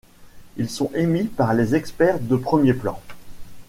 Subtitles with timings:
[0.57, 2.99] Ils sont émis par les experts de premier plan.